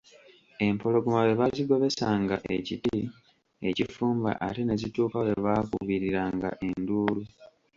[0.67, 2.97] Empologoma bwe baazigobesanga ekiti
[3.69, 7.23] ekifumba ate ne zituuka we baakubiriranga enduulu.